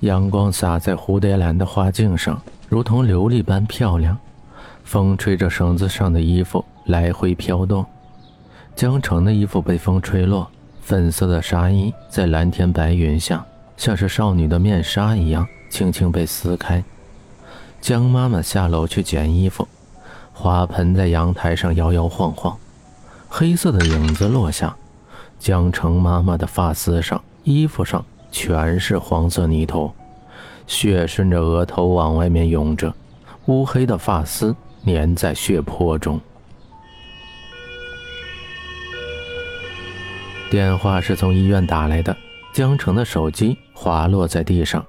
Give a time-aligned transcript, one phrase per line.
[0.00, 4.16] 阳光洒在蝴蝶兰的花茎上，如同琉璃般漂亮。
[4.82, 7.84] 风吹着绳子上的衣服来回飘动，
[8.74, 10.50] 江城的衣服被风吹落，
[10.80, 13.44] 粉色的纱衣在蓝天白云下，
[13.76, 16.82] 像是少女的面纱一样，轻轻被撕开。
[17.80, 19.68] 江妈妈下楼去捡衣服，
[20.32, 22.56] 花盆在阳台上摇摇晃晃，
[23.28, 24.74] 黑色的影子落下，
[25.38, 28.02] 江城妈妈的发丝上、衣服上。
[28.30, 29.90] 全是黄色泥土，
[30.66, 32.92] 血顺着额头往外面涌着，
[33.46, 34.54] 乌黑的发丝
[34.86, 36.20] 粘在血泊中。
[40.50, 42.16] 电话是从医院打来的，
[42.52, 44.84] 江城的手机滑落在地上，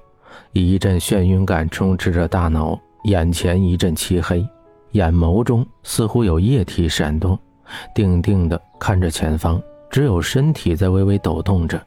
[0.52, 4.44] 一阵眩晕感充斥着大脑，眼前一阵漆黑，
[4.92, 7.38] 眼眸中似乎有液体闪动，
[7.94, 11.80] 定定地看着前方，只有身体在微微抖动着。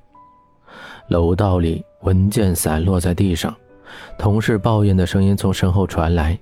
[1.07, 3.55] 楼道里文件散落在地上，
[4.17, 6.37] 同事抱怨的声音从身后传来。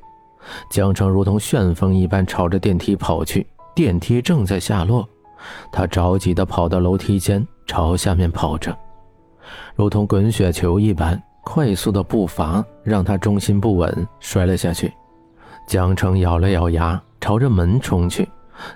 [0.70, 5.08] 江城如同旋风一般朝着电梯跑去，电梯正在下落，
[5.72, 8.78] 他着急地跑到楼梯间，朝下面跑着，
[9.76, 14.92] 如同滚雪球一般快速的步伐让他重心不稳，摔了下去。
[15.66, 18.28] 江城咬了咬牙，朝着门冲去，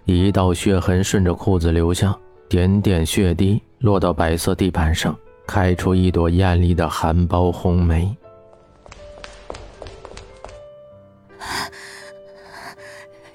[0.05, 2.15] 一道血痕顺着裤子流下，
[2.47, 5.13] 点点血滴落到白色地板上。
[5.47, 8.15] 开出一朵艳丽的含苞红梅。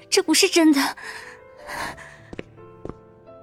[0.09, 0.79] 这不是真的。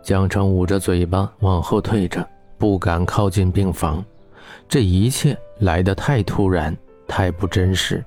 [0.03, 2.27] 江城捂着嘴巴往后退着，
[2.57, 4.03] 不敢靠近病房。
[4.69, 6.77] 这一切来得太突然，
[7.09, 8.03] 太不真实。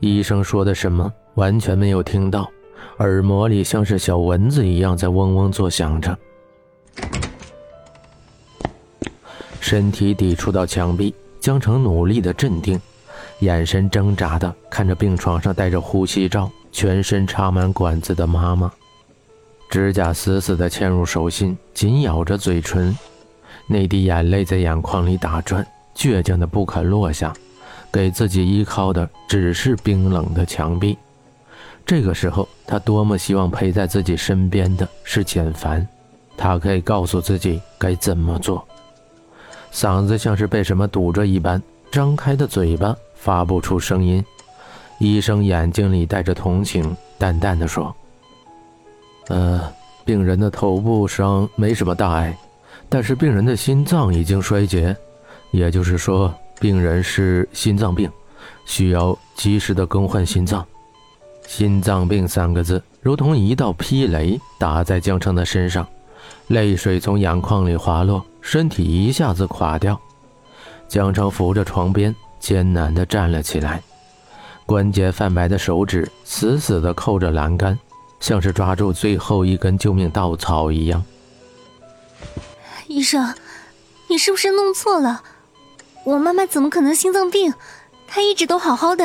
[0.00, 2.50] 医生说的什么，完全没有听到，
[3.00, 6.18] 耳膜里像是小蚊子一样在嗡嗡作响着。
[9.68, 12.80] 身体抵触到墙壁，江城努力的镇定，
[13.40, 18.72] 眼神挣扎的看着病床上戴着呼吸罩、全身插满管子的妈妈，
[19.68, 22.96] 指甲死死的嵌入手心，紧咬着嘴唇，
[23.66, 27.30] 那滴眼泪在眼眶里打转，倔强的不肯落下，
[27.92, 30.96] 给自己依靠的只是冰冷的墙壁。
[31.84, 35.86] 这个时候，他多么希望陪在自己身边的是简凡，
[36.38, 38.66] 他可以告诉自己该怎么做。
[39.72, 44.24] 嗓子像是被什么堵着一般，张开的嘴巴发不出声音。
[44.98, 47.94] 医生眼睛里带着同情，淡淡的说
[49.28, 49.72] ：“呃，
[50.04, 52.36] 病人的头部伤没什么大碍，
[52.88, 54.96] 但是病人的心脏已经衰竭，
[55.52, 58.10] 也就是说，病人是心脏病，
[58.66, 60.66] 需要及时的更换心脏。”
[61.46, 65.86] 心脏病三个字如同一道霹雷打在江城的身上，
[66.48, 68.24] 泪水从眼眶里滑落。
[68.40, 70.00] 身体一下子垮掉，
[70.88, 73.82] 江澄扶着床边，艰难地站了起来，
[74.64, 77.78] 关节泛白的手指死死地扣着栏杆，
[78.20, 81.04] 像是抓住最后一根救命稻草一样。
[82.86, 83.34] 医生，
[84.08, 85.22] 你是不是弄错了？
[86.04, 87.52] 我妈妈怎么可能心脏病？
[88.06, 89.04] 她一直都好好的。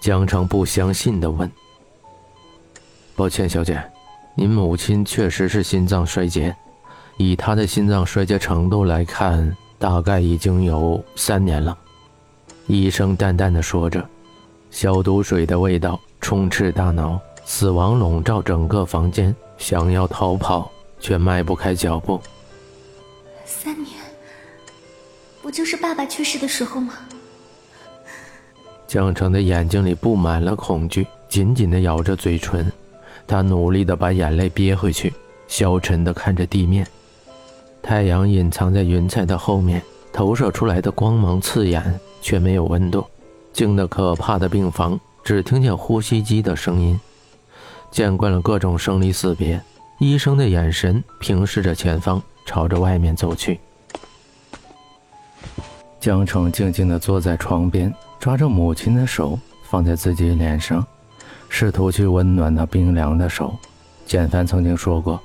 [0.00, 1.50] 江澄不相信地问
[3.16, 3.82] ：“抱歉，小姐，
[4.34, 6.54] 您母亲确实是心脏衰竭。”
[7.16, 11.76] 以她的心脏衰竭程度来看，大概已经有三年了。
[12.66, 14.04] 医生淡淡的说着，
[14.70, 19.34] 消毒水的味道充斥大脑，死亡笼罩整个房间。
[19.56, 20.68] 想要逃跑，
[20.98, 22.20] 却迈不开脚步。
[23.44, 23.94] 三年，
[25.40, 26.94] 不就是爸爸去世的时候吗？
[28.88, 32.70] 江城的眼睛里布满了恐惧，紧紧的咬着嘴唇，
[33.26, 35.12] 他努力的把眼泪憋回去，
[35.48, 36.86] 消沉的看着地面。
[37.82, 43.04] 太阳隐藏在云彩的后面，投射出来的光芒刺眼，却没有温度。
[43.52, 46.98] 静得可怕的病房，只听见呼吸机的声音。
[47.90, 49.60] 见惯了各种生离死别，
[50.00, 53.60] 医生的眼神平视着前方，朝着外面走去。
[56.00, 59.38] 江城静静地坐在床边，抓着母亲的手
[59.70, 60.84] 放在自己脸上，
[61.56, 63.56] 试图去温暖那冰凉的手。
[64.04, 65.20] 简凡曾经说过，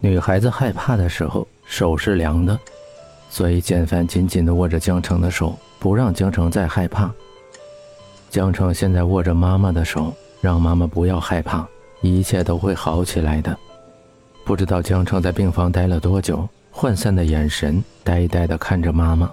[0.00, 1.46] 女孩子害怕的时候。
[1.64, 2.58] 手是凉的，
[3.28, 7.08] 所以简凡紧紧地握着江城的手，不让江城再害怕。
[8.28, 11.64] 江城现在握着妈妈的手，让妈妈不要害怕，
[12.00, 13.56] 一切都会好起来的。
[14.44, 19.30] 不知道江城在病房待了多久，涣散的眼神呆呆地看着妈妈，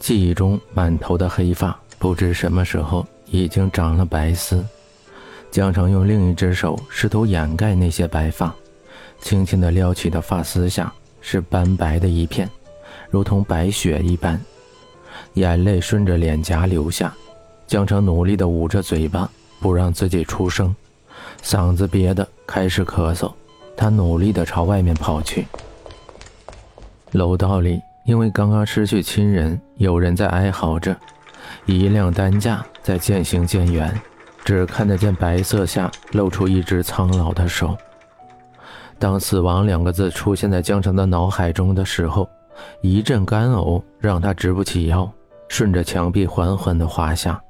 [0.00, 4.66] 记忆中满头的黑发，不知什么时候已经长了白丝。
[5.50, 8.54] 江城用另一只手试图掩盖那些白发，
[9.20, 10.92] 轻轻地撩起的发丝下。
[11.28, 12.48] 是斑白的一片，
[13.10, 14.40] 如同白雪一般。
[15.34, 17.12] 眼泪顺着脸颊流下。
[17.66, 19.28] 江城努力地捂着嘴巴，
[19.58, 20.72] 不让自己出声，
[21.42, 23.32] 嗓子憋得开始咳嗽。
[23.76, 25.48] 他努力地朝外面跑去。
[27.10, 30.96] 楼道里，因为刚刚失去亲人，有人在哀嚎着。
[31.64, 34.00] 一辆担架在渐行渐远，
[34.46, 37.76] 只看得见白色下露出一只苍老的手。
[38.96, 42.28] 当“死亡”两个字出现在江城的脑海中的时候，
[42.80, 45.10] 一阵干呕让他直不起腰，
[45.48, 47.42] 顺着墙壁缓缓地滑下。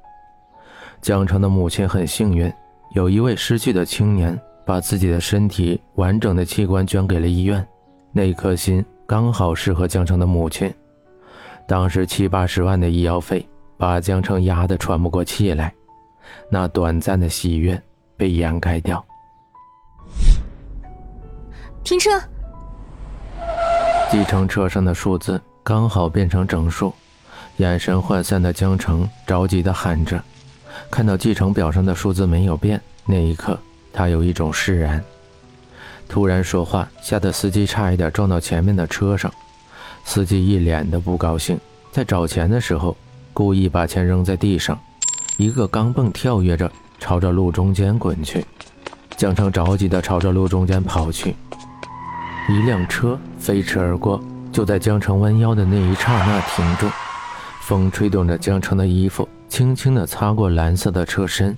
[0.99, 2.51] 江城的母亲很幸运，
[2.95, 7.65] 有一位失去的青年把自己的身体完整的器官捐给了医院，
[8.11, 10.73] 那颗心刚好适合江城的母亲。
[11.67, 13.47] 当时七八十万的医药费
[13.77, 15.71] 把江城压得喘不过气来，
[16.49, 17.81] 那短暂的喜悦
[18.15, 19.03] 被掩盖掉。
[21.83, 22.19] 停车！
[24.11, 26.93] 计程车上的数字刚好变成整数，
[27.57, 30.21] 眼神涣散的江城着急地喊着。
[30.89, 33.57] 看到计程表上的数字没有变，那一刻
[33.91, 35.03] 他有一种释然。
[36.07, 39.31] 突然说话，吓得司机差一点撞到前面的车上。
[40.05, 41.59] 司机一脸的不高兴，
[41.91, 42.95] 在找钱的时候
[43.33, 44.79] 故意把钱扔在地上，
[45.37, 46.69] 一个钢蹦跳跃着
[46.99, 48.45] 朝着路中间滚去。
[49.15, 51.35] 江城着急的朝着路中间跑去，
[52.49, 56.87] 一辆车飞驰而过，就在江城弯腰的那一刹那停住。
[57.61, 59.27] 风吹动着江城的衣服。
[59.49, 61.57] 轻轻地擦过蓝色的车身。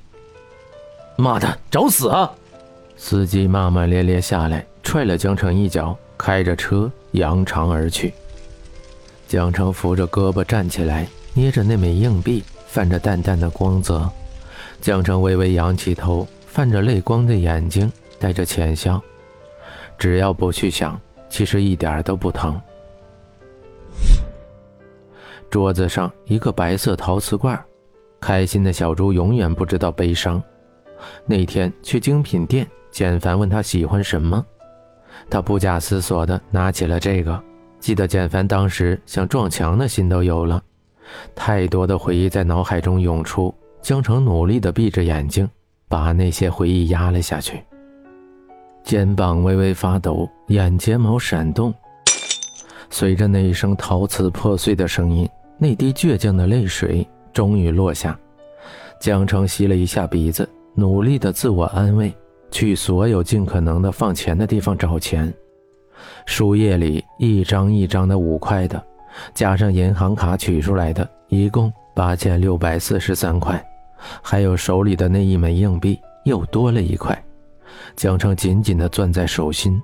[1.18, 2.30] 妈的，找死啊！
[2.96, 8.14] 司机骂骂咧咧下来，踹了江城一脚，开着车扬长而去。
[9.28, 14.07] 江城扶着胳膊站起来，捏着那枚硬币，泛着淡淡的光泽。
[14.80, 19.01] 江城微微仰起头，泛着泪光的眼睛带着浅笑。
[19.98, 21.00] 只要不去想，
[21.30, 22.60] 其实一点都不疼。
[25.50, 27.60] 桌子上一个白色陶瓷罐。
[28.21, 30.42] 开心的小猪永远不知道悲伤。
[31.25, 34.45] 那天去精品店，简凡问他喜欢什么，
[35.30, 37.42] 他不假思索地拿起了这个。
[37.80, 40.62] 记得简凡当时想撞墙的心都有了，
[41.36, 43.54] 太多的回忆在脑海中涌出。
[43.82, 45.50] 江城努力地闭着眼睛，
[45.88, 47.64] 把那些回忆压了下去。
[48.84, 51.74] 肩膀微微发抖，眼睫毛闪动，
[52.90, 57.08] 随着那一声陶瓷破碎的声音，那滴倔强的泪水。
[57.32, 58.20] 终于落下，
[59.00, 62.12] 江城吸了一下鼻子，努力的自我安慰，
[62.52, 65.32] 去所有尽可能的放钱的地方找钱。
[66.26, 68.84] 书页里一张一张的五块的，
[69.34, 73.64] 加上银行卡取出来的，一共八千六百四十三块，
[74.22, 77.18] 还有手里的那一枚硬币，又多了一块。
[77.96, 79.82] 江城紧紧的攥在手心，